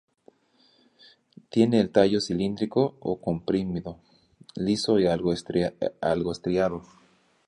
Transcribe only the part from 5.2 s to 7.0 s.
estriado.